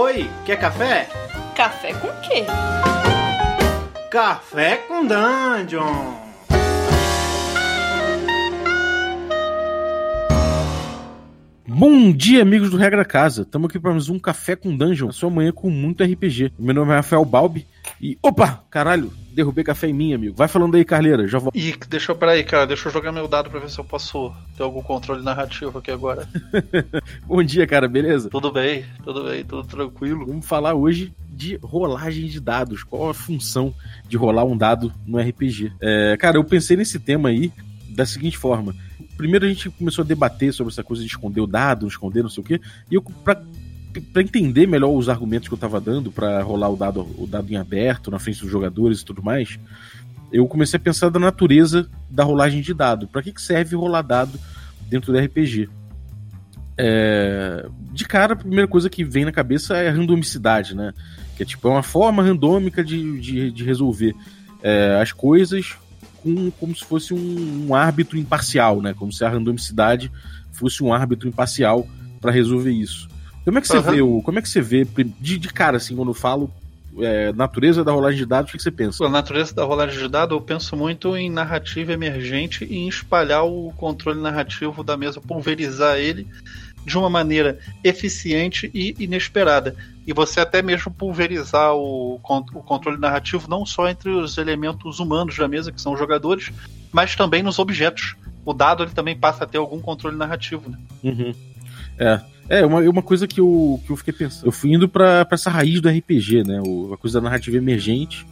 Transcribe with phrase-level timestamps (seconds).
[0.00, 1.08] Oi, quer café?
[1.56, 2.44] Café com quê?
[4.08, 6.27] Café com Dungeon!
[11.70, 13.42] Bom dia, amigos do Regra Casa.
[13.42, 16.54] Estamos aqui para mais um Café com Dungeon, a sua manhã com muito RPG.
[16.58, 17.66] Meu nome é Rafael Balbi
[18.00, 18.16] e.
[18.22, 18.64] Opa!
[18.70, 20.34] Caralho, derrubei café em mim, amigo.
[20.34, 21.52] Vai falando aí, Carleira, já vou.
[21.54, 24.32] Ih, deixa eu, peraí, cara, deixa eu jogar meu dado pra ver se eu posso
[24.56, 26.26] ter algum controle narrativo aqui agora.
[27.28, 28.30] Bom dia, cara, beleza?
[28.30, 30.24] tudo bem, tudo bem, tudo tranquilo.
[30.24, 32.82] Vamos falar hoje de rolagem de dados.
[32.82, 33.74] Qual a função
[34.08, 35.74] de rolar um dado no RPG?
[35.82, 37.52] É, cara, eu pensei nesse tema aí
[37.90, 38.74] da seguinte forma.
[39.18, 42.30] Primeiro a gente começou a debater sobre essa coisa de esconder o dado, esconder não
[42.30, 43.42] sei o quê, e eu, pra,
[44.12, 47.52] pra entender melhor os argumentos que eu tava dando para rolar o dado, o dado
[47.52, 49.58] em aberto, na frente dos jogadores e tudo mais,
[50.32, 53.08] eu comecei a pensar da natureza da rolagem de dado.
[53.08, 54.38] Para que, que serve rolar dado
[54.88, 55.68] dentro do RPG?
[56.76, 60.94] É, de cara, a primeira coisa que vem na cabeça é a randomicidade, né?
[61.36, 64.14] Que é tipo é uma forma randômica de, de, de resolver
[64.62, 65.76] é, as coisas
[66.22, 68.94] com, como se fosse um, um, árbitro imparcial, né?
[68.94, 70.10] Como se a randomicidade
[70.52, 71.86] fosse um árbitro imparcial
[72.20, 73.08] para resolver isso.
[73.44, 73.82] Como é que você uhum.
[73.82, 76.50] vê o, como é que você vê de, de cara assim quando eu falo
[77.00, 79.04] é, natureza da rolagem de dados, o que você pensa?
[79.04, 83.44] A natureza da rolagem de dados, eu penso muito em narrativa emergente e em espalhar
[83.44, 86.26] o controle narrativo da mesa, pulverizar ele
[86.84, 89.76] de uma maneira eficiente e inesperada.
[90.08, 95.36] E você até mesmo pulverizar o, o controle narrativo não só entre os elementos humanos
[95.36, 96.50] da mesa, que são os jogadores,
[96.90, 98.16] mas também nos objetos.
[98.42, 100.70] O dado ele também passa a ter algum controle narrativo.
[100.70, 100.78] Né?
[101.04, 101.34] Uhum.
[101.98, 102.20] É.
[102.48, 104.46] É, uma, uma coisa que eu, que eu fiquei pensando.
[104.46, 106.58] Eu fui indo pra essa raiz do RPG, né?
[106.64, 108.26] O, a coisa da narrativa emergente.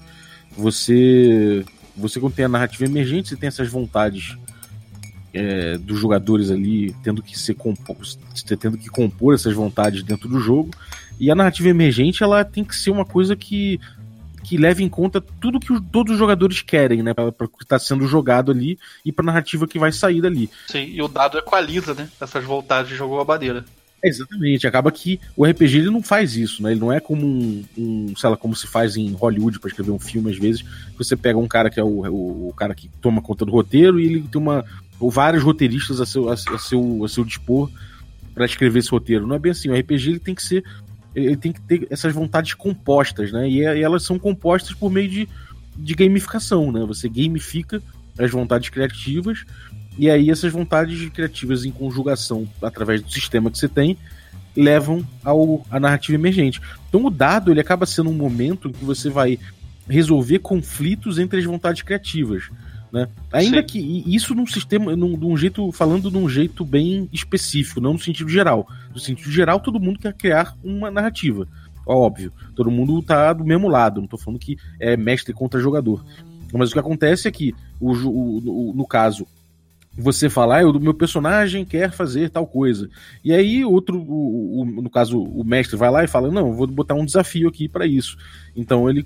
[0.56, 1.62] Você.
[1.94, 4.34] Você, quando tem a narrativa emergente, você tem essas vontades
[5.34, 7.54] é, dos jogadores ali tendo que ser
[8.58, 10.70] tendo que compor essas vontades dentro do jogo.
[11.19, 13.81] E a narrativa emergente ela tem que ser uma coisa que
[14.47, 17.12] que leve em conta tudo que todos os jogadores querem, né?
[17.12, 20.49] Para o que está sendo jogado ali e para a narrativa que vai sair dali.
[20.69, 22.09] Sim, e o dado equaliza, né?
[22.21, 23.65] Essas vontades de jogo a bandeira.
[24.04, 26.71] Exatamente, acaba que o RPG ele não faz isso, né?
[26.71, 29.91] Ele não é como um, um sei lá, como se faz em Hollywood para escrever
[29.91, 30.65] um filme às vezes.
[30.97, 33.98] Você pega um cara que é o, o, o, cara que toma conta do roteiro
[33.98, 34.65] e ele tem uma
[35.00, 37.69] ou vários roteiristas a seu, a, a seu, a seu dispor
[38.33, 39.27] para escrever esse roteiro.
[39.27, 39.71] Não é bem assim.
[39.71, 40.62] O RPG ele tem que ser.
[41.16, 43.49] Ele tem que ter essas vontades compostas, né?
[43.49, 45.28] E, e elas são compostas por meio de,
[45.75, 46.84] de gamificação, né?
[46.87, 47.82] Você gamifica
[48.19, 49.44] as vontades criativas
[49.99, 53.97] e aí essas vontades criativas em conjugação através do sistema que você tem
[54.54, 56.60] levam ao a narrativa emergente.
[56.88, 59.38] Então o dado ele acaba sendo um momento em que você vai
[59.88, 62.50] resolver conflitos entre as vontades criativas.
[62.97, 63.09] Né?
[63.31, 63.67] Ainda Sim.
[63.67, 67.99] que isso num sistema, num, num, jeito, falando de um jeito bem específico, não no
[67.99, 68.67] sentido geral.
[68.91, 71.47] No sentido geral, todo mundo quer criar uma narrativa.
[71.87, 74.01] Óbvio, todo mundo tá do mesmo lado.
[74.01, 76.03] Não tô falando que é mestre contra jogador.
[76.55, 79.27] Mas o que acontece é que, o, o, o no caso,
[79.95, 82.89] você falar, ah, o meu personagem quer fazer tal coisa.
[83.23, 86.67] E aí, outro, o, o, no caso, o mestre vai lá e fala: Não, vou
[86.67, 88.17] botar um desafio aqui para isso.
[88.57, 89.05] Então ele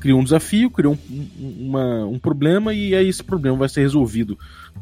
[0.00, 4.38] criou um desafio, criou um, uma, um problema e aí esse problema vai ser resolvido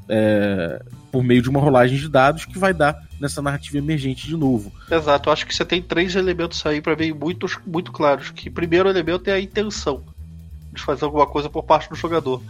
[0.09, 4.37] é, por meio de uma rolagem de dados que vai dar nessa narrativa emergente de
[4.37, 4.72] novo.
[4.91, 8.31] Exato, eu acho que você tem três elementos aí para ver muito, muito claros.
[8.31, 10.03] Que primeiro elemento é a intenção
[10.72, 12.43] de fazer alguma coisa por parte do jogador.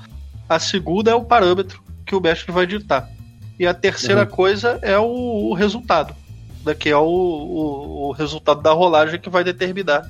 [0.48, 3.08] A segunda é o parâmetro que o mestre vai ditar.
[3.58, 4.26] E a terceira uhum.
[4.26, 6.14] coisa é o, o resultado,
[6.64, 10.06] né, que é o, o, o resultado da rolagem que vai determinar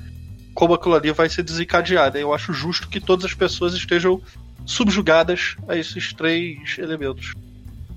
[0.57, 2.17] como aquilo ali vai ser desencadeado.
[2.17, 4.19] Eu acho justo que todas as pessoas estejam
[4.65, 7.35] subjugadas a esses três elementos.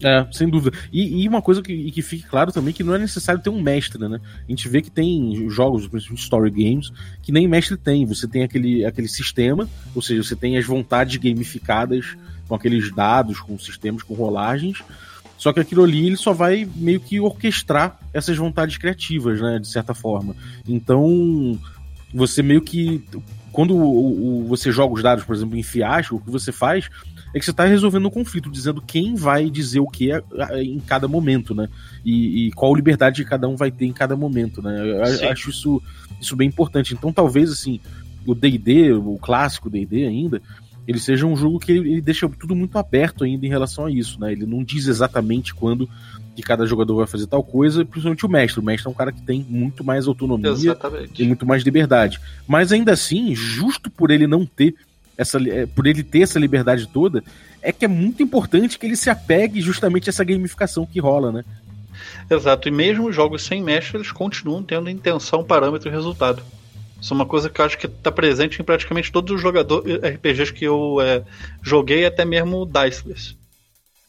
[0.03, 0.77] É, sem dúvida.
[0.93, 3.63] E, e uma coisa que, que fique claro também que não é necessário ter um
[3.63, 4.21] mestre, né?
[4.47, 8.05] A gente vê que tem jogos, principalmente story games, que nem mestre tem.
[8.05, 12.15] Você tem aquele, aquele sistema, ou seja, você tem as vontades gamificadas
[12.47, 14.83] com aqueles dados, com sistemas, com rolagens.
[15.39, 19.59] Só que aquilo ali ele só vai meio que orquestrar essas vontades criativas, né?
[19.59, 20.37] De certa forma.
[20.69, 21.59] Então,
[22.13, 23.03] você meio que.
[23.53, 26.89] Quando o, o, você joga os dados, por exemplo, em fiasco, o que você faz
[27.35, 30.11] é que você está resolvendo um conflito, dizendo quem vai dizer o que
[30.63, 31.69] em cada momento, né?
[32.05, 34.81] E, e, qual liberdade cada um vai ter em cada momento, né?
[35.23, 35.83] Eu acho isso,
[36.21, 36.95] isso bem importante.
[36.95, 37.81] Então, talvez, assim,
[38.27, 40.43] o DD, o clássico DD ainda,
[40.87, 43.91] ele seja um jogo que ele, ele, deixa tudo muito aberto ainda em relação a
[43.91, 44.33] isso, né?
[44.33, 45.89] Ele não diz exatamente quando
[46.35, 48.61] que cada jogador vai fazer tal coisa, principalmente o mestre.
[48.61, 51.23] O mestre é um cara que tem muito mais autonomia Exatamente.
[51.23, 52.21] e muito mais liberdade.
[52.47, 54.75] Mas ainda assim, justo por ele não ter
[55.17, 57.23] essa, é, por ele ter essa liberdade toda,
[57.61, 61.31] é que é muito importante que ele se apegue justamente a essa gamificação que rola,
[61.31, 61.45] né?
[62.31, 66.43] Exato, e mesmo os jogos sem mestre, eles continuam tendo intenção, parâmetro e resultado.
[67.01, 69.97] Isso é uma coisa que eu acho que está presente em praticamente todos os jogadores
[70.03, 71.23] RPGs que eu é,
[71.63, 73.37] joguei, até mesmo Diceless.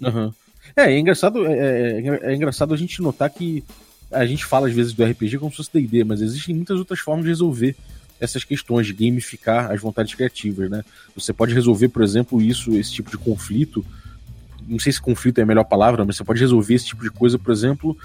[0.02, 0.34] Uhum.
[0.76, 3.64] É, é engraçado, é, é, é, engraçado a gente notar que
[4.12, 7.00] a gente fala às vezes do RPG como se fosse D&D, mas existem muitas outras
[7.00, 7.76] formas de resolver
[8.20, 10.84] essas questões de gamificar as vontades criativas, né?
[11.16, 13.84] Você pode resolver, por exemplo, isso, esse tipo de conflito.
[14.68, 17.10] Não sei se conflito é a melhor palavra, mas você pode resolver esse tipo de
[17.10, 17.98] coisa, por exemplo,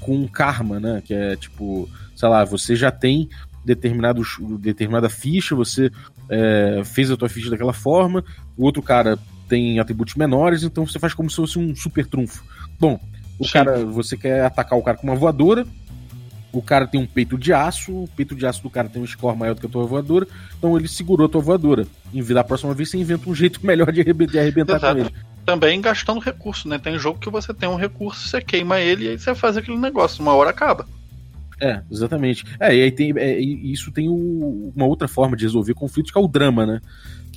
[0.00, 1.02] com karma, né?
[1.04, 3.28] Que é tipo, sei lá, você já tem
[3.64, 5.90] determinados, determinada ficha, você
[6.28, 8.24] é, fez a tua ficha daquela forma,
[8.56, 9.18] o outro cara
[9.48, 12.44] tem atributos menores, então você faz como se fosse um super trunfo.
[12.78, 12.98] Bom,
[13.38, 13.52] o Sim.
[13.52, 15.66] cara, você quer atacar o cara com uma voadora,
[16.52, 19.06] o cara tem um peito de aço, o peito de aço do cara tem um
[19.06, 20.26] score maior do que a tua voadora,
[20.56, 21.86] então ele segurou a tua voadora.
[22.12, 25.10] Em da próxima vez você inventa um jeito melhor de arrebentar, arrebentar com ele.
[25.44, 26.78] Também gastando recurso, né?
[26.78, 29.76] Tem jogo que você tem um recurso, você queima ele e aí você faz aquele
[29.76, 30.86] negócio, uma hora acaba.
[31.60, 32.44] É, exatamente.
[32.58, 33.12] É, e aí tem.
[33.16, 36.80] É, isso tem o, uma outra forma de resolver conflitos, que é o drama, né?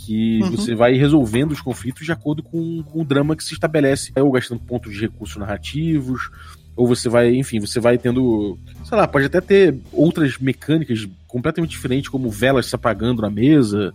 [0.07, 0.51] Que uhum.
[0.51, 4.13] você vai resolvendo os conflitos de acordo com, com, o drama que se estabelece.
[4.15, 6.29] Ou gastando pontos de recursos narrativos,
[6.77, 8.57] ou você vai, enfim, você vai tendo.
[8.85, 13.93] Sei lá, pode até ter outras mecânicas completamente diferentes, como velas se apagando na mesa.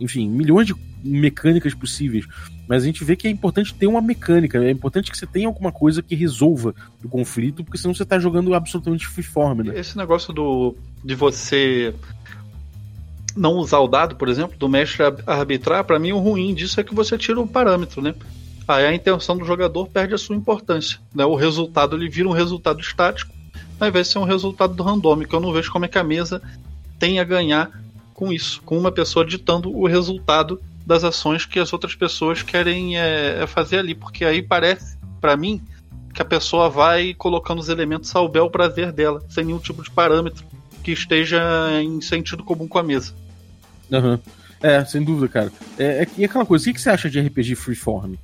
[0.00, 2.26] Enfim, milhões de mecânicas possíveis.
[2.66, 5.46] Mas a gente vê que é importante ter uma mecânica, é importante que você tenha
[5.46, 9.78] alguma coisa que resolva o conflito, porque senão você está jogando absolutamente freeform, né?
[9.78, 11.94] Esse negócio do de você
[13.36, 16.84] não usar o dado, por exemplo, do mestre arbitrar, para mim o ruim disso é
[16.84, 18.14] que você tira o parâmetro, né?
[18.66, 21.24] Aí a intenção do jogador perde a sua importância, né?
[21.24, 23.32] O resultado ele vira um resultado estático,
[23.80, 25.34] ao invés de ser um resultado do randômico.
[25.34, 26.40] Eu não vejo como é que a mesa
[26.98, 27.70] tem a ganhar
[28.14, 32.98] com isso, com uma pessoa ditando o resultado das ações que as outras pessoas querem
[32.98, 35.60] é, é fazer ali, porque aí parece, para mim,
[36.14, 39.90] que a pessoa vai colocando os elementos ao bel prazer dela, sem nenhum tipo de
[39.90, 40.44] parâmetro
[40.82, 41.40] que esteja
[41.80, 43.14] em sentido comum com a mesa.
[43.92, 44.18] Uhum.
[44.62, 45.52] É, sem dúvida, cara.
[45.78, 48.14] É, é, e aquela coisa, o que você acha de RPG Freeform?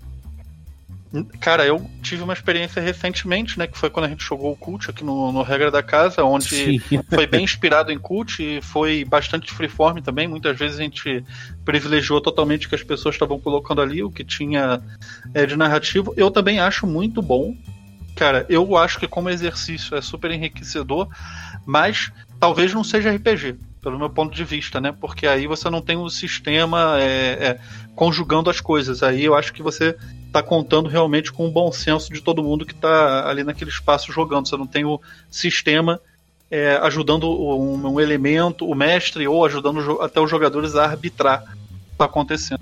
[1.40, 3.66] Cara, eu tive uma experiência recentemente, né?
[3.66, 6.80] Que foi quando a gente jogou o Cult aqui no, no Regra da Casa, onde
[6.80, 6.80] Sim.
[7.08, 10.28] foi bem inspirado em Cult e foi bastante freeform também.
[10.28, 11.24] Muitas vezes a gente
[11.64, 14.82] privilegiou totalmente o que as pessoas estavam colocando ali, o que tinha
[15.32, 16.12] é, de narrativo.
[16.14, 17.56] Eu também acho muito bom.
[18.14, 21.08] Cara, eu acho que como exercício é super enriquecedor,
[21.64, 24.92] mas talvez não seja RPG pelo meu ponto de vista, né?
[24.92, 27.60] Porque aí você não tem um sistema é, é,
[27.94, 29.02] conjugando as coisas.
[29.02, 29.96] Aí eu acho que você
[30.26, 34.12] está contando realmente com o bom senso de todo mundo que está ali naquele espaço
[34.12, 34.48] jogando.
[34.48, 36.00] Você não tem o sistema
[36.50, 41.46] é, ajudando um, um, elemento, o mestre, ou ajudando até os jogadores a arbitrar o
[41.46, 42.60] que está acontecendo.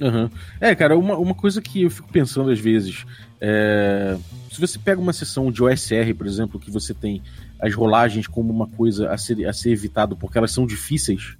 [0.00, 0.30] Uhum.
[0.60, 3.04] É, cara, uma, uma coisa que eu fico pensando às vezes.
[3.40, 4.16] É...
[4.50, 7.22] Se você pega uma sessão de OSR, por exemplo, que você tem
[7.60, 11.36] as rolagens como uma coisa a ser, a ser evitado porque elas são difíceis,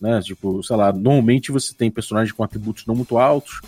[0.00, 0.20] né?
[0.20, 3.60] Tipo, sei lá, normalmente você tem personagens com atributos não muito altos,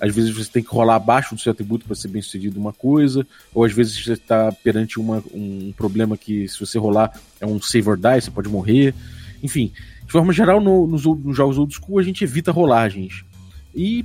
[0.00, 2.72] às vezes você tem que rolar abaixo do seu atributo para ser bem sucedido uma
[2.72, 7.46] coisa, ou às vezes você está perante uma, um problema que, se você rolar, é
[7.46, 8.94] um save or die, você pode morrer.
[9.42, 9.72] Enfim,
[10.04, 13.24] de forma geral, no, nos, nos, jogos old school a gente evita rolagens.
[13.74, 14.04] E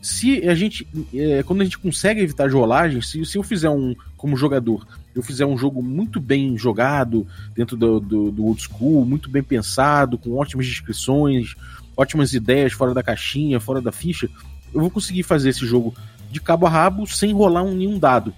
[0.00, 0.86] se a gente.
[1.14, 3.94] É, quando a gente consegue evitar rolagens, se, se eu fizer um.
[4.16, 9.04] Como jogador, eu fizer um jogo muito bem jogado, dentro do, do, do old school,
[9.04, 11.54] muito bem pensado, com ótimas descrições,
[11.96, 14.28] ótimas ideias fora da caixinha, fora da ficha
[14.74, 15.94] eu vou conseguir fazer esse jogo
[16.30, 18.32] de cabo a rabo sem rolar um, nenhum dado.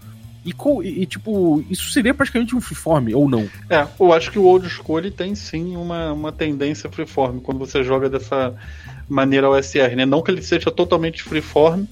[0.45, 0.53] E,
[0.83, 3.49] e, tipo, isso seria praticamente um freeform, ou não?
[3.71, 7.85] É, eu acho que o Old School tem sim uma, uma tendência freeform quando você
[7.85, 8.53] joga dessa
[9.13, 10.07] maneira OSR, né?
[10.07, 11.85] Não que ele seja totalmente freeform,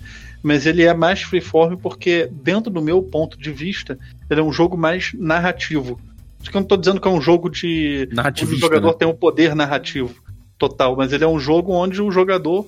[0.43, 3.99] mas ele é mais freeform porque, dentro do meu ponto de vista,
[4.29, 6.01] ele é um jogo mais narrativo.
[6.41, 8.09] Acho que eu não estou dizendo que é um jogo de.
[8.47, 8.97] Onde o jogador né?
[8.99, 10.15] tem um poder narrativo
[10.59, 12.67] total, mas ele é um jogo onde o jogador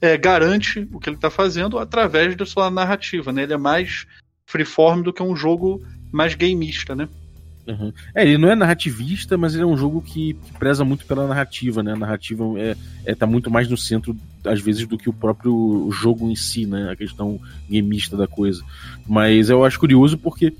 [0.00, 3.42] é, garante o que ele está fazendo através da sua narrativa, né?
[3.42, 4.06] Ele é mais
[4.46, 7.08] freeform do que um jogo mais gameista, né?
[7.68, 7.92] Uhum.
[8.14, 11.26] É, ele não é narrativista, mas ele é um jogo que, que preza muito pela
[11.26, 11.92] narrativa, né?
[11.92, 15.90] A narrativa é, é, tá muito mais no centro, às vezes, do que o próprio
[15.92, 16.90] jogo em si, né?
[16.90, 17.38] A questão
[17.70, 18.64] gameista da coisa.
[19.06, 20.54] Mas eu acho curioso porque,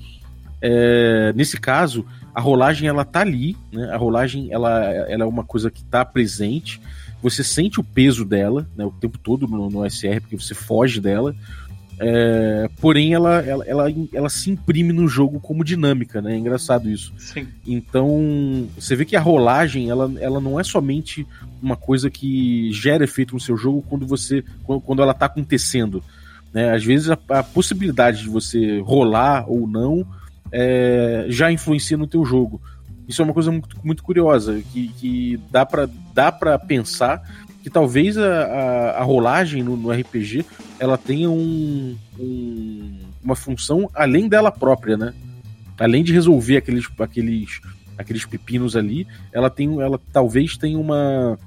[0.61, 3.89] é, nesse caso, a rolagem, ela tá ali, né?
[3.91, 6.79] A rolagem, ela, ela é uma coisa que tá presente,
[7.23, 11.01] você sente o peso dela né, o tempo todo no, no SR, porque você foge
[11.01, 11.35] dela.
[12.01, 16.33] É, porém, ela, ela, ela, ela, se imprime no jogo como dinâmica, né?
[16.33, 17.13] É engraçado isso.
[17.17, 17.45] Sim.
[17.67, 21.27] Então, você vê que a rolagem, ela, ela não é somente
[21.61, 26.01] uma coisa que gera efeito no seu jogo quando você quando, quando ela está acontecendo.
[26.53, 26.73] Né?
[26.73, 30.07] Às vezes, a, a, possibilidade de você rolar ou não
[30.51, 32.61] é, já influencia no teu jogo.
[33.09, 37.23] Isso é uma coisa muito, muito curiosa, que, que dá para dá pra pensar
[37.63, 40.45] que talvez a, a, a rolagem no, no, RPG
[40.79, 45.13] ela tenha um, um, uma função além dela própria, né?
[45.77, 47.61] Além de resolver aqueles, aqueles,
[47.97, 51.37] aqueles pepinos ali, ela tem ela talvez tenha uma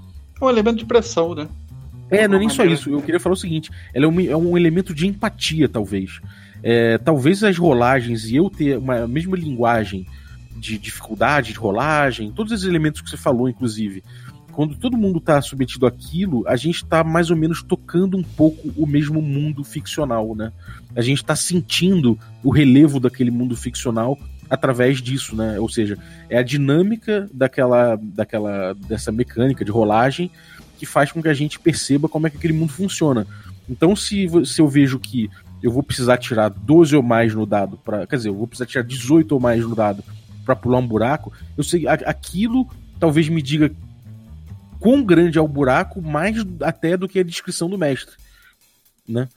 [0.40, 1.48] um elemento de pressão, né?
[2.10, 2.90] É, não é nem só isso.
[2.90, 6.20] Eu queria falar o seguinte: ela é um, é um elemento de empatia, talvez.
[6.62, 10.06] É, talvez as rolagens e eu ter uma a mesma linguagem
[10.56, 14.04] de dificuldade de rolagem, todos esses elementos que você falou, inclusive,
[14.52, 18.72] quando todo mundo está submetido àquilo, a gente está mais ou menos tocando um pouco
[18.76, 20.52] o mesmo mundo ficcional, né?
[20.94, 24.18] A gente está sentindo o relevo daquele mundo ficcional
[24.48, 25.58] através disso, né?
[25.58, 30.30] Ou seja, é a dinâmica daquela, daquela dessa mecânica de rolagem
[30.78, 33.26] que faz com que a gente perceba como é que aquele mundo funciona.
[33.68, 35.30] Então, se, se eu vejo que
[35.62, 38.66] eu vou precisar tirar 12 ou mais no dado, para, quer dizer, eu vou precisar
[38.66, 40.02] tirar 18 ou mais no dado
[40.44, 42.68] para pular um buraco, eu sei aquilo
[43.02, 43.72] talvez me diga
[44.82, 48.16] quão grande é o buraco, mais até do que a descrição do mestre,
[49.08, 49.28] né?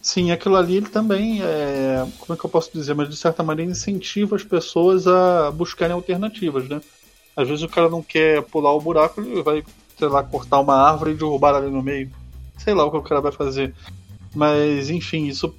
[0.00, 3.42] Sim, aquilo ali ele também é, como é que eu posso dizer, mas de certa
[3.42, 6.80] maneira incentiva as pessoas a buscarem alternativas, né?
[7.36, 9.64] Às vezes o cara não quer pular o buraco, ele vai,
[9.98, 12.10] sei lá, cortar uma árvore e derrubar ali no meio.
[12.58, 13.74] Sei lá o que o cara vai fazer.
[14.34, 15.54] Mas, enfim, isso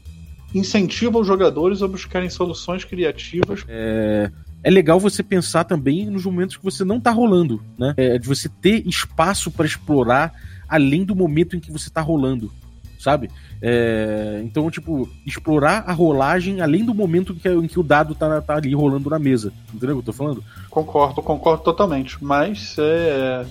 [0.53, 3.65] incentiva os jogadores a buscarem soluções criativas.
[3.67, 4.31] É,
[4.63, 7.93] é legal você pensar também nos momentos que você não tá rolando, né?
[7.98, 10.34] É, de você ter espaço para explorar
[10.67, 12.51] além do momento em que você tá rolando,
[12.98, 13.29] sabe?
[13.62, 18.15] É, então, tipo, explorar a rolagem além do momento em que, em que o dado
[18.15, 19.51] tá, tá, ali rolando na mesa.
[19.74, 20.43] Entendeu o que eu tô falando?
[20.70, 22.24] Concordo, concordo totalmente.
[22.24, 23.46] Mas, é,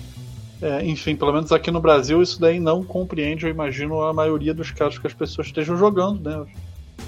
[0.61, 4.53] é, enfim, pelo menos aqui no Brasil, isso daí não compreende, eu imagino, a maioria
[4.53, 6.45] dos casos que as pessoas estejam jogando, né?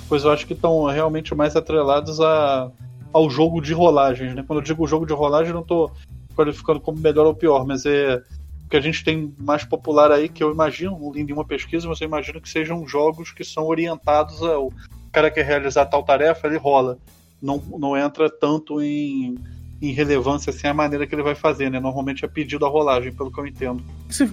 [0.08, 2.72] Pois eu acho que estão realmente mais atrelados a
[3.16, 4.44] ao jogo de rolagens, né?
[4.46, 5.90] Quando eu digo jogo de rolagem, não estou
[6.36, 8.22] qualificando como melhor ou pior, mas é
[8.66, 11.88] o que a gente tem mais popular aí, que eu imagino, não li nenhuma pesquisa,
[11.88, 14.70] mas eu imagino que sejam jogos que são orientados ao
[15.14, 16.98] cara que realizar tal tarefa, ele rola.
[17.42, 19.36] Não, não entra tanto em,
[19.82, 21.80] em relevância assim a maneira que ele vai fazer, né?
[21.80, 23.82] Normalmente é pedido a rolagem, pelo que eu entendo.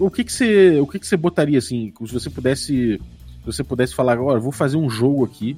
[0.00, 3.62] O que, que você, o que, que você botaria assim, se você pudesse, se você
[3.62, 5.56] pudesse falar agora, vou fazer um jogo aqui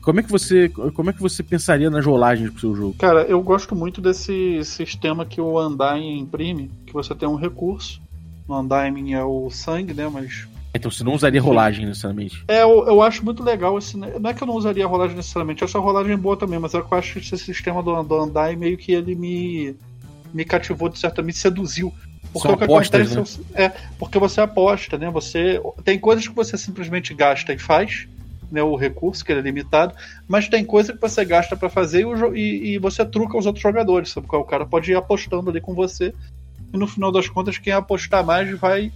[0.00, 2.94] como é que você, como é que você pensaria nas rolagens pro seu jogo?
[2.98, 8.00] Cara, eu gosto muito desse sistema que o Undyne imprime, que você tem um recurso.
[8.46, 10.08] O Undyne é o sangue, né?
[10.08, 12.44] Mas então você não usaria rolagem necessariamente?
[12.46, 13.96] É, eu, eu acho muito legal esse.
[13.96, 16.74] Não é que eu não usaria rolagem necessariamente, eu acho a rolagem boa também, mas
[16.74, 19.74] é eu acho que esse sistema do, do Andai meio que ele me,
[20.32, 21.92] me cativou, de certa me seduziu.
[22.32, 23.64] Porque São o que apostas, acontece né?
[23.64, 25.10] é porque você aposta, né?
[25.10, 25.60] Você.
[25.82, 28.06] Tem coisas que você simplesmente gasta e faz
[28.50, 29.94] né, o recurso, que ele é limitado,
[30.26, 33.62] mas tem coisa que você gasta para fazer e, e, e, você truca os outros
[33.62, 34.26] jogadores, sabe?
[34.30, 36.14] O cara pode ir apostando ali com você,
[36.72, 38.92] e no final das contas, quem apostar mais vai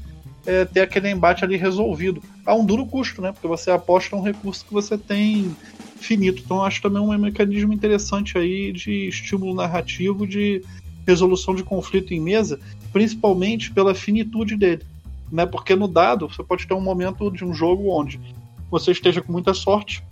[0.47, 2.23] é, ter aquele embate ali resolvido.
[2.44, 3.32] A um duro custo, né?
[3.32, 5.54] Porque você aposta um recurso que você tem
[5.97, 6.42] finito.
[6.44, 10.62] Então acho também um mecanismo interessante aí de estímulo narrativo, de
[11.06, 12.61] resolução de conflito em mesa,
[12.92, 14.82] principalmente pela finitude dele.
[15.30, 15.47] Né?
[15.47, 18.21] Porque no dado você pode ter um momento de um jogo onde
[18.73, 20.02] você esteja com muita sorte,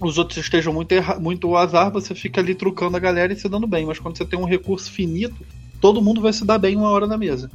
[0.00, 3.66] os outros estejam muito, muito azar, você fica ali trucando a galera e se dando
[3.66, 3.84] bem.
[3.84, 5.44] Mas quando você tem um recurso finito,
[5.80, 7.50] todo mundo vai se dar bem uma hora na mesa.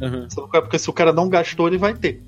[0.00, 0.26] Uhum.
[0.50, 2.20] Porque se o cara não gastou, ele vai ter.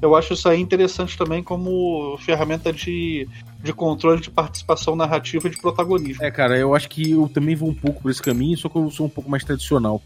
[0.00, 3.28] Eu acho isso aí interessante também como ferramenta de,
[3.62, 6.24] de controle de participação narrativa e de protagonismo.
[6.24, 8.76] É, cara, eu acho que eu também vou um pouco por esse caminho, só que
[8.76, 10.02] eu sou um pouco mais tradicional.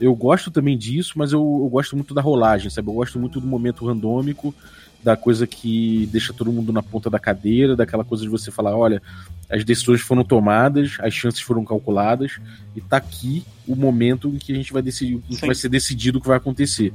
[0.00, 2.88] Eu gosto também disso, mas eu, eu gosto muito da rolagem, sabe?
[2.88, 4.54] Eu gosto muito do momento randômico
[5.02, 8.76] da coisa que deixa todo mundo na ponta da cadeira, daquela coisa de você falar,
[8.76, 9.02] olha,
[9.50, 12.38] as decisões foram tomadas, as chances foram calculadas,
[12.76, 15.68] e tá aqui o momento em que a gente vai decidir, em que vai ser
[15.68, 16.92] decidido o que vai acontecer.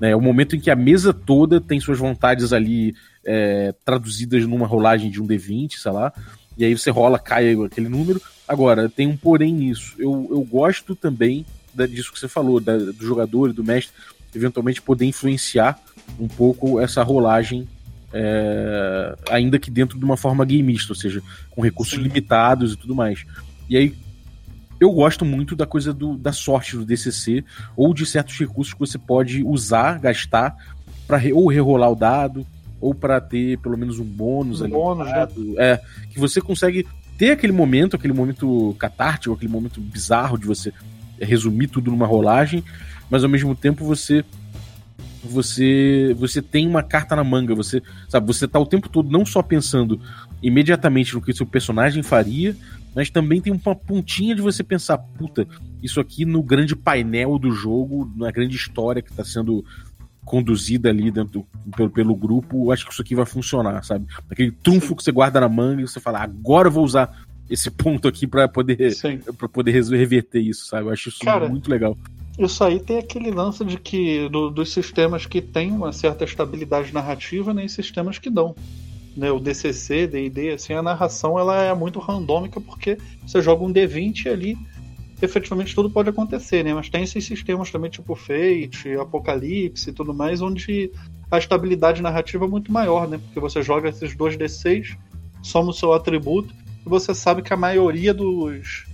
[0.00, 4.66] É o momento em que a mesa toda tem suas vontades ali é, traduzidas numa
[4.66, 6.12] rolagem de um D20, sei lá,
[6.56, 8.20] e aí você rola, cai aquele número.
[8.46, 9.94] Agora, tem um porém nisso.
[9.98, 13.92] Eu, eu gosto também da, disso que você falou, da, do jogador e do mestre,
[14.34, 15.78] eventualmente poder influenciar
[16.18, 17.66] um pouco essa rolagem,
[18.12, 22.02] é, ainda que dentro de uma forma gameista, ou seja, com recursos Sim.
[22.02, 23.24] limitados e tudo mais.
[23.68, 23.94] E aí,
[24.80, 27.44] eu gosto muito da coisa do, da sorte do DCC,
[27.76, 30.56] ou de certos recursos que você pode usar, gastar,
[31.06, 32.46] para re, ou rerolar o dado,
[32.80, 34.72] ou para ter pelo menos um bônus um ali.
[34.72, 35.28] Bônus, né?
[35.56, 36.86] É, que você consegue
[37.16, 40.72] ter aquele momento, aquele momento catártico, aquele momento bizarro de você
[41.20, 42.62] resumir tudo numa rolagem,
[43.10, 44.24] mas ao mesmo tempo você
[45.22, 49.26] você você tem uma carta na manga, você sabe, você tá o tempo todo não
[49.26, 50.00] só pensando
[50.42, 52.56] imediatamente no que o seu personagem faria,
[52.94, 55.46] mas também tem uma pontinha de você pensar, puta,
[55.82, 59.64] isso aqui no grande painel do jogo, na grande história que está sendo
[60.24, 64.06] conduzida ali dentro pelo, pelo grupo, acho que isso aqui vai funcionar, sabe?
[64.30, 67.70] Aquele trunfo que você guarda na manga e você fala, agora eu vou usar esse
[67.70, 68.94] ponto aqui para poder
[69.38, 70.86] para poder reverter isso, sabe?
[70.86, 71.96] Eu acho isso Cara, muito legal.
[72.38, 76.94] Isso aí tem aquele lance de que do, dos sistemas que tem uma certa estabilidade
[76.94, 78.54] narrativa, nem né, sistemas que dão.
[79.16, 83.72] Né, o DCC, D&D, assim, a narração ela é muito randômica porque você joga um
[83.72, 84.58] D20 e ali
[85.20, 86.72] efetivamente tudo pode acontecer, né?
[86.72, 90.92] Mas tem esses sistemas também tipo Fate, Apocalipse e tudo mais, onde
[91.28, 93.18] a estabilidade narrativa é muito maior, né?
[93.18, 94.96] Porque você joga esses dois D6,
[95.42, 96.54] soma o seu atributo,
[96.86, 98.86] e você sabe que a maioria dos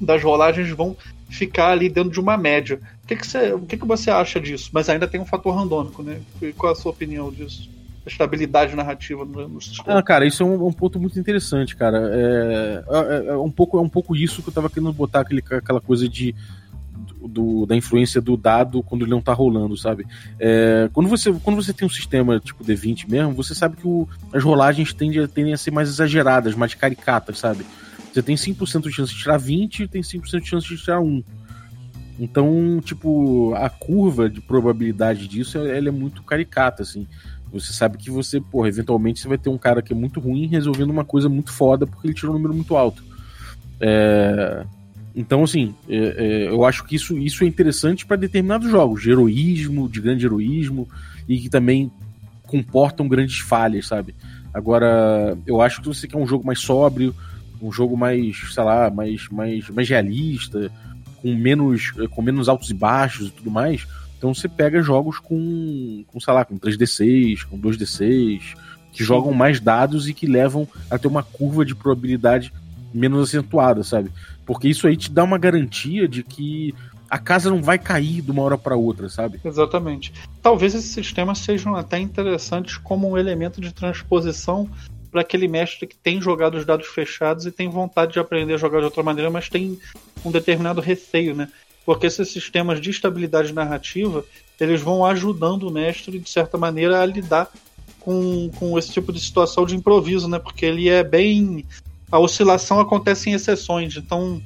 [0.00, 0.96] das rolagens vão
[1.30, 2.80] ficar ali dentro de uma média.
[3.04, 4.70] O que, que, você, o que, que você acha disso?
[4.72, 6.20] Mas ainda tem um fator randômico, né?
[6.56, 7.68] Qual é a sua opinião disso?
[8.06, 9.98] estabilidade narrativa no, no sistema.
[9.98, 11.98] Ah, cara, isso é um, um, ponto muito interessante, cara.
[12.12, 15.42] É, é, é, um pouco, é um pouco isso que eu tava querendo botar aquele,
[15.50, 16.34] aquela coisa de.
[17.22, 20.06] Do, da influência do dado quando ele não tá rolando, sabe?
[20.38, 24.08] É, quando, você, quando você tem um sistema tipo D20 mesmo, você sabe que o,
[24.32, 27.66] as rolagens tendem, tendem a ser mais exageradas, mais caricatas, sabe?
[28.12, 31.00] Você tem 5% de chance de tirar 20 e tem 5% de chance de tirar
[31.00, 31.22] 1.
[32.18, 37.06] Então, tipo, a curva de probabilidade disso ela é muito caricata, assim.
[37.52, 40.46] Você sabe que você, porra, eventualmente você vai ter um cara que é muito ruim
[40.46, 43.02] resolvendo uma coisa muito foda porque ele tirou um número muito alto.
[43.80, 44.64] É...
[45.14, 49.10] Então, assim, é, é, eu acho que isso, isso é interessante para determinados jogos, de
[49.10, 50.88] heroísmo, de grande heroísmo,
[51.28, 51.90] e que também
[52.46, 54.14] comportam grandes falhas, sabe?
[54.54, 57.14] Agora, eu acho que você quer um jogo mais sóbrio,
[57.60, 60.70] um jogo mais, sei lá, mais, mais, mais realista,
[61.20, 63.86] com menos, com menos altos e baixos e tudo mais
[64.20, 68.54] então você pega jogos com, com sei lá, com 3D6, com 2D6,
[68.92, 72.52] que jogam mais dados e que levam a ter uma curva de probabilidade
[72.92, 74.12] menos acentuada, sabe?
[74.44, 76.74] Porque isso aí te dá uma garantia de que
[77.08, 79.40] a casa não vai cair de uma hora para outra, sabe?
[79.42, 80.12] Exatamente.
[80.42, 84.68] Talvez esses sistemas sejam até interessantes como um elemento de transposição
[85.10, 88.58] para aquele mestre que tem jogado os dados fechados e tem vontade de aprender a
[88.58, 89.78] jogar de outra maneira, mas tem
[90.24, 91.48] um determinado receio, né?
[91.84, 94.24] porque esses sistemas de estabilidade narrativa
[94.60, 97.50] eles vão ajudando o mestre de certa maneira a lidar
[97.98, 100.38] com, com esse tipo de situação de improviso, né?
[100.38, 101.64] Porque ele é bem
[102.12, 104.42] a oscilação acontece em exceções, então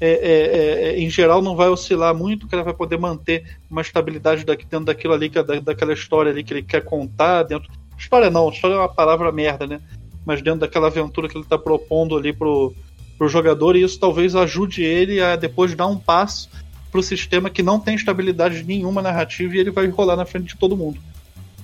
[0.00, 3.82] é, é, é, em geral não vai oscilar muito, que ele vai poder manter uma
[3.82, 7.70] estabilidade daqui, dentro daquilo ali, é da, daquela história ali que ele quer contar, dentro.
[7.96, 9.80] História não, história é uma palavra merda, né?
[10.24, 12.74] Mas dentro daquela aventura que ele está propondo ali pro,
[13.18, 16.48] pro jogador, e isso talvez ajude ele a depois dar um passo
[16.90, 20.56] pro sistema que não tem estabilidade nenhuma narrativa e ele vai rolar na frente de
[20.56, 20.98] todo mundo.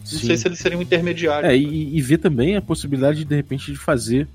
[0.00, 0.26] Não Sim.
[0.26, 1.48] sei se ele seria um intermediário.
[1.48, 4.26] É, e, e ver também a possibilidade de, de repente, de fazer.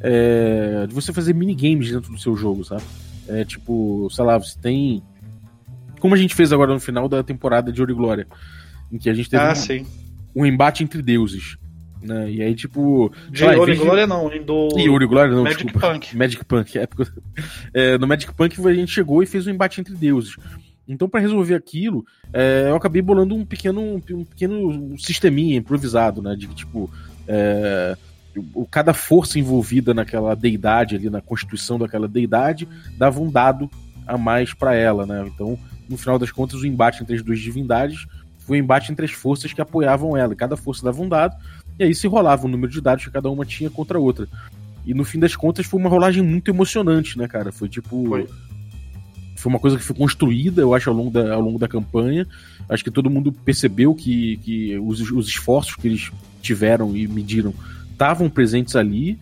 [0.00, 2.82] É, de você fazer minigames dentro do seu jogo, sabe?
[3.28, 5.02] É tipo, sei lá, você tem.
[6.00, 8.26] Como a gente fez agora no final da temporada de Ouro e Glória,
[8.90, 9.52] em que a gente teve ah,
[10.34, 11.58] um, um embate entre deuses.
[12.02, 12.30] Né?
[12.30, 13.12] E aí, tipo.
[13.30, 14.68] De lá, e Glória não, do.
[14.78, 15.92] E Glória não, Magic desculpa.
[15.92, 16.16] Punk.
[16.16, 16.78] Magic Punk.
[16.78, 17.10] É, porque...
[17.74, 20.36] é, no Magic Punk a gente chegou e fez um embate entre deuses.
[20.88, 26.34] Então, para resolver aquilo, é, eu acabei bolando um pequeno, um pequeno sisteminha improvisado, né?
[26.34, 26.90] De tipo.
[27.28, 27.96] É,
[28.54, 33.70] o, cada força envolvida naquela deidade ali, na constituição daquela deidade, dava um dado
[34.06, 35.24] a mais para ela, né?
[35.26, 35.58] Então,
[35.88, 38.06] no final das contas, o embate entre as duas divindades
[38.38, 40.34] foi um embate entre as forças que apoiavam ela.
[40.34, 41.36] Cada força dava um dado,
[41.80, 44.28] e aí se rolava o número de dados que cada uma tinha contra a outra.
[44.84, 47.50] E no fim das contas foi uma rolagem muito emocionante, né, cara?
[47.50, 48.06] Foi tipo.
[48.06, 48.28] Foi.
[49.34, 52.26] Foi uma coisa que foi construída, eu acho, ao longo da, ao longo da campanha.
[52.68, 56.12] Acho que todo mundo percebeu que, que os, os esforços que eles
[56.42, 57.54] tiveram e mediram
[57.90, 59.18] estavam presentes ali.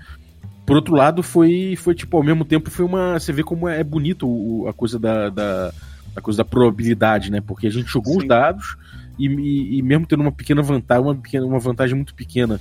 [0.67, 3.21] Por outro lado, foi, foi tipo, ao mesmo tempo, foi uma.
[3.21, 5.73] Você vê como é bonito o, a coisa da, da,
[6.17, 7.41] a coisa da probabilidade, né?
[7.41, 8.19] Porque a gente jogou Sim.
[8.19, 8.77] os dados
[9.19, 12.61] e, e, e, mesmo tendo uma pequena vantagem, uma, pequena, uma vantagem muito pequena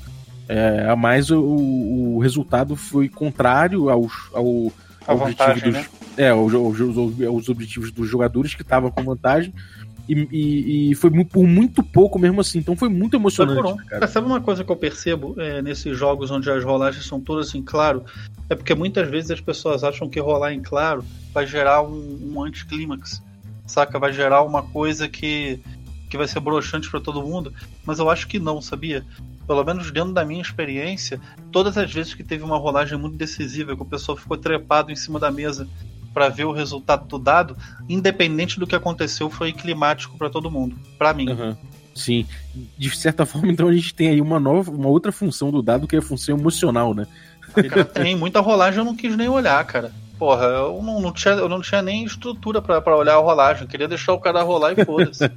[0.49, 4.71] é, a mais, o, o resultado foi contrário aos, ao,
[5.05, 5.73] ao vantagem, dos.
[5.73, 5.87] Né?
[6.17, 9.53] É, aos, aos, aos, objetivos dos jogadores que estavam com vantagem.
[10.07, 12.59] E, e, e, foi por muito pouco mesmo assim.
[12.59, 13.85] Então foi muito emocionante.
[13.87, 14.07] Cara.
[14.07, 17.61] Sabe uma coisa que eu percebo é, nesses jogos onde as rolagens são todas em
[17.61, 18.05] claro?
[18.49, 22.41] É porque muitas vezes as pessoas acham que rolar em claro vai gerar um, um
[22.41, 23.21] anticlímax.
[23.65, 23.99] Saca?
[23.99, 25.59] Vai gerar uma coisa que
[26.09, 27.53] que vai ser broxante para todo mundo,
[27.85, 29.05] mas eu acho que não, sabia?
[29.45, 31.19] Pelo menos dentro da minha experiência,
[31.51, 34.95] todas as vezes que teve uma rolagem muito decisiva, que o pessoal ficou trepado em
[34.95, 35.67] cima da mesa
[36.13, 37.55] para ver o resultado do dado,
[37.87, 41.29] independente do que aconteceu, foi climático para todo mundo, para mim.
[41.29, 41.55] Uhum.
[41.93, 42.25] Sim,
[42.77, 45.87] de certa forma, então a gente tem aí uma nova, uma outra função do dado
[45.87, 47.07] que é a função emocional, né?
[47.69, 49.91] Cara, tem muita rolagem, eu não quis nem olhar, cara.
[50.17, 53.63] Porra, eu não, não tinha, eu não tinha nem estrutura pra, pra olhar a rolagem.
[53.63, 55.23] Eu queria deixar o cara rolar e foda-se.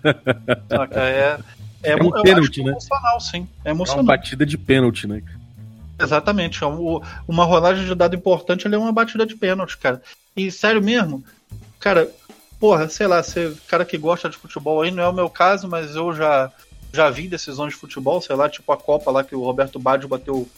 [0.93, 1.39] É,
[1.83, 2.71] é, É um eu pênalti, é né?
[2.73, 3.49] emocional, sim.
[3.65, 4.05] É É uma emocional.
[4.05, 5.23] batida de pênalti, né?
[5.99, 6.65] Exatamente.
[6.65, 10.01] é um- Uma rolagem de dado importante ele é uma batida de pênalti, cara.
[10.37, 11.23] E sério mesmo,
[11.79, 12.09] cara,
[12.59, 15.69] porra, sei lá, você, cara que gosta de futebol aí, não é o meu caso,
[15.69, 16.51] mas eu já,
[16.93, 20.09] já vi decisões de futebol, sei lá, tipo a Copa lá que o Roberto Baggio
[20.09, 20.49] bateu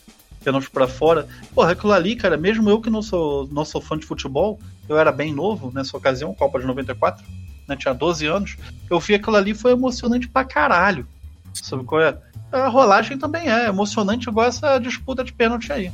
[0.43, 1.27] pênalti pra fora.
[1.55, 4.99] Porra, aquilo ali, cara, mesmo eu que não sou, não sou fã de futebol, eu
[4.99, 7.25] era bem novo nessa ocasião, Copa de 94,
[7.69, 8.57] né, tinha 12 anos,
[8.91, 11.07] eu vi aquilo ali foi emocionante pra caralho.
[11.55, 12.17] Sabe qual é?
[12.51, 15.91] A rolagem também é emocionante igual essa disputa de pênalti aí.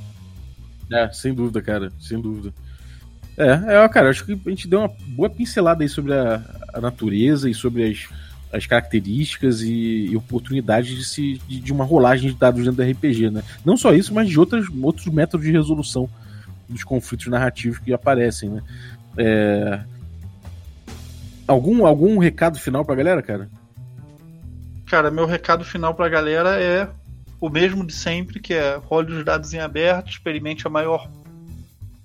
[0.92, 2.52] É, sem dúvida, cara, sem dúvida.
[3.36, 6.42] É, é, cara, acho que a gente deu uma boa pincelada aí sobre a,
[6.74, 8.08] a natureza e sobre as,
[8.52, 12.90] as características e, e oportunidades de, se, de, de uma rolagem de dados dentro do
[12.90, 13.42] RPG, né?
[13.64, 16.08] Não só isso, mas de outras, outros métodos de resolução
[16.68, 18.62] dos conflitos narrativos que aparecem, né?
[19.16, 19.80] É...
[21.46, 23.48] Algum, algum recado final pra galera, cara?
[24.86, 26.88] Cara, meu recado final pra galera é
[27.40, 31.08] o mesmo de sempre, que é role os dados em aberto, experimente a maior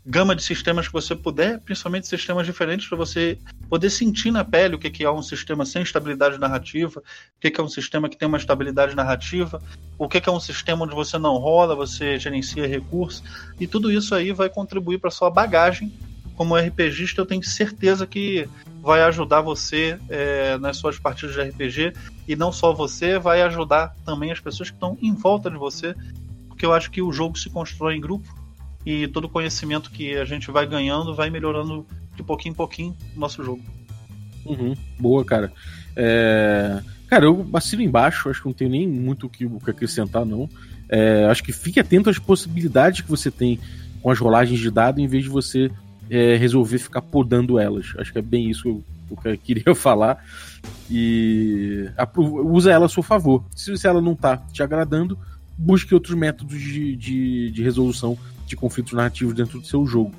[0.06, 3.38] gama de sistemas que você puder, principalmente sistemas diferentes, para você
[3.70, 7.60] poder sentir na pele o que é um sistema sem estabilidade narrativa, o que que
[7.60, 9.62] é um sistema que tem uma estabilidade narrativa,
[9.98, 13.24] o que que é um sistema onde você não rola, você gerencia recursos,
[13.60, 15.92] e tudo isso aí vai contribuir para sua bagagem.
[16.36, 18.50] Como RPGista, eu tenho certeza que
[18.82, 21.94] vai ajudar você é, nas suas partidas de RPG
[22.28, 25.96] e não só você, vai ajudar também as pessoas que estão em volta de você,
[26.48, 28.43] porque eu acho que o jogo se constrói em grupo
[28.86, 33.20] e todo conhecimento que a gente vai ganhando vai melhorando de pouquinho em pouquinho o
[33.20, 33.62] nosso jogo.
[34.46, 35.52] Uhum, boa, cara.
[35.96, 36.82] É,
[37.14, 40.26] Cara, eu assino embaixo, acho que não tenho nem muito o que, o que acrescentar,
[40.26, 40.50] não.
[40.90, 43.60] É, acho que fique atento às possibilidades que você tem
[44.02, 45.70] com as rolagens de dado, em vez de você
[46.10, 47.94] é, resolver ficar podando elas.
[48.00, 48.84] Acho que é bem isso que eu,
[49.16, 50.26] que eu queria falar.
[50.90, 53.46] E usa ela a seu favor.
[53.56, 55.16] Se, se ela não tá te agradando,
[55.58, 60.14] busque outros métodos de, de, de resolução de conflitos narrativos dentro do seu jogo.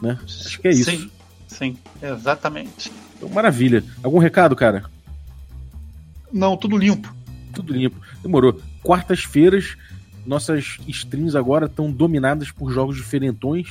[0.00, 0.18] Né?
[0.24, 0.90] Acho que é isso.
[0.90, 1.10] Sim,
[1.46, 2.90] sim, exatamente.
[3.16, 3.84] Então, maravilha.
[4.02, 4.84] Algum recado, cara?
[6.32, 7.14] Não, tudo limpo.
[7.52, 8.00] Tudo limpo.
[8.22, 8.60] Demorou.
[8.82, 9.76] Quartas-feiras,
[10.24, 13.68] nossas streams agora estão dominadas por jogos diferentões.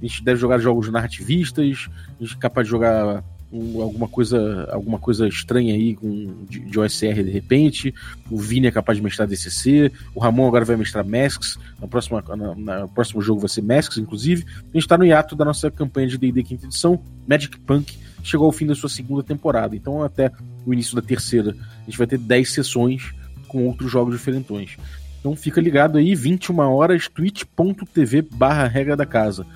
[0.00, 3.24] A gente deve jogar jogos narrativistas, a gente é capaz de jogar
[3.58, 7.94] um- alguma coisa alguma coisa estranha aí com, de, de OSR de repente.
[8.30, 9.90] O Vini é capaz de mestrar DCC.
[10.14, 11.58] O Ramon agora vai mestrar Masks.
[11.80, 14.44] Na próxima, na, na- próximo jogo vai ser Masks, inclusive.
[14.48, 17.00] A gente está no hiato da nossa campanha de D&D quinta edição.
[17.26, 19.74] Magic Punk chegou ao fim da sua segunda temporada.
[19.76, 20.30] Então até
[20.64, 23.12] o início da terceira a gente vai ter 10 sessões
[23.48, 24.76] com outros jogos diferentões.
[25.20, 29.46] Então fica ligado aí, 21 horas, twitch.tv barra regra da casa.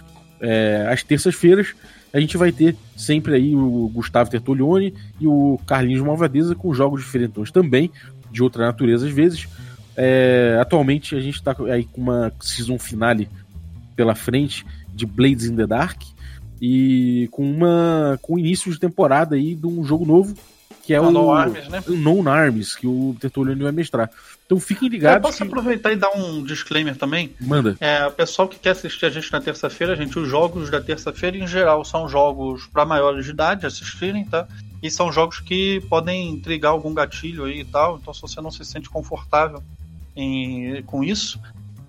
[0.40, 1.74] É, às terças-feiras
[2.12, 7.02] a gente vai ter sempre aí o Gustavo Tertolioni e o Carlinhos Malvadeza com jogos
[7.02, 7.90] diferentões também,
[8.30, 9.48] de outra natureza às vezes.
[9.96, 13.28] É, atualmente a gente está aí com uma season finale
[13.94, 16.02] pela frente de Blades in the Dark
[16.60, 20.34] e com uma com início de temporada aí de um jogo novo
[20.82, 21.82] que é Unknown o Arms, né?
[21.88, 24.10] Unknown Arms que o Tertuliano vai mestrar.
[24.50, 25.22] Então fiquem Eu ligados.
[25.22, 27.32] posso que- aproveitar e dar um disclaimer também?
[27.40, 27.76] Manda.
[27.78, 31.36] É, o pessoal que quer assistir a gente na terça-feira, gente, os jogos da terça-feira
[31.38, 34.48] em geral são jogos para maiores de idade assistirem, tá?
[34.82, 37.98] E são jogos que podem intrigar algum gatilho aí e tal.
[37.98, 39.62] Então, se você não se sente confortável
[40.16, 41.38] em- com isso,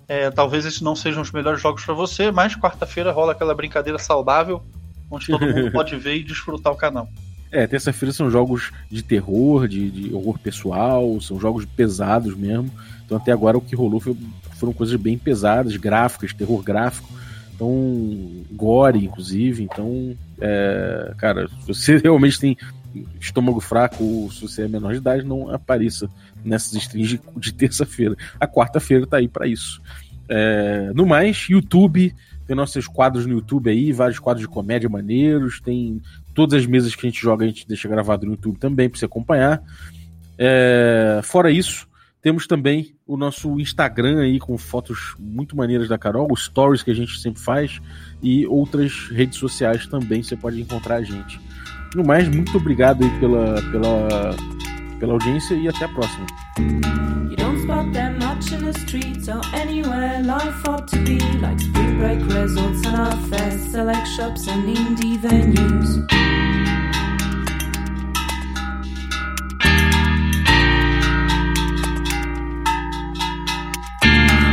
[0.08, 2.30] é, talvez esses não sejam os melhores jogos para você.
[2.30, 4.62] Mas quarta-feira rola aquela brincadeira saudável,
[5.10, 7.10] onde todo mundo pode ver e desfrutar o canal.
[7.52, 12.72] É, terça-feira são jogos de terror, de, de horror pessoal, são jogos pesados mesmo.
[13.06, 14.16] Então até agora o que rolou foi-
[14.58, 17.10] foram coisas bem pesadas, gráficas, terror gráfico.
[17.54, 19.64] Então, gore, inclusive.
[19.64, 22.58] Então, é, cara, se você realmente tem
[23.20, 26.10] estômago fraco se você é menor de idade, não apareça
[26.44, 28.16] nessas streams de, de terça-feira.
[28.40, 29.82] A quarta-feira tá aí para isso.
[30.28, 32.16] É, no mais, YouTube,
[32.48, 36.02] tem nossos quadros no YouTube aí, vários quadros de comédia maneiros, tem
[36.34, 39.00] todas as mesas que a gente joga, a gente deixa gravado no YouTube também para
[39.00, 39.62] você acompanhar.
[40.38, 41.88] É, fora isso,
[42.22, 46.92] temos também o nosso Instagram aí com fotos muito maneiras da Carol, os stories que
[46.92, 47.82] a gente sempre faz
[48.22, 51.40] e outras redes sociais também você pode encontrar a gente.
[51.96, 54.36] No mais, muito obrigado aí pela, pela,
[55.00, 56.26] pela audiência e até a próxima.
[58.54, 63.16] In the streets or anywhere life ought to be like spring break resorts and our
[63.30, 65.90] fest, select shops and indie venues.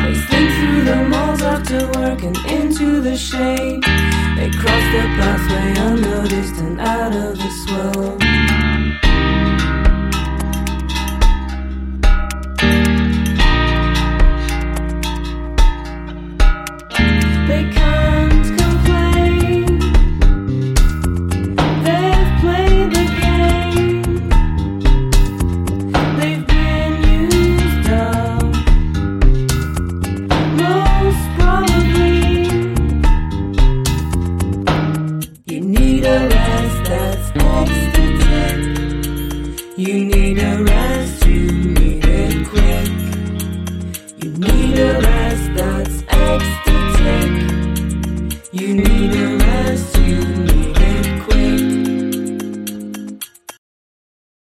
[0.03, 3.83] They sling through the malls after work and into the shade.
[4.37, 8.38] They cross the pathway unnoticed and out of this world.